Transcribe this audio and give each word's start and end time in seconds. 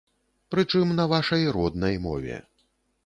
Прычым, 0.53 0.95
на 0.99 1.05
вашай 1.13 1.45
роднай 1.59 1.95
мове. 2.07 2.43